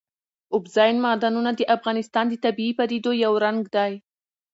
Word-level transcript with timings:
اوبزین 0.55 0.95
معدنونه 1.05 1.51
د 1.55 1.61
افغانستان 1.75 2.25
د 2.29 2.33
طبیعي 2.45 2.73
پدیدو 2.79 3.11
یو 3.23 3.33
رنګ 3.45 3.59
دی. 3.75 3.93